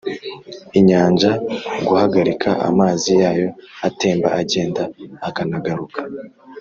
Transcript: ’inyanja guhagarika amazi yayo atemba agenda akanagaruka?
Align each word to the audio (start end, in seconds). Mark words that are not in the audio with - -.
’inyanja 0.79 1.29
guhagarika 1.87 2.49
amazi 2.69 3.11
yayo 3.21 3.47
atemba 3.87 4.27
agenda 4.41 4.83
akanagaruka? 5.27 5.99